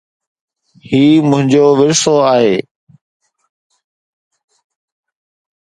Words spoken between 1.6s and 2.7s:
ورثو آهي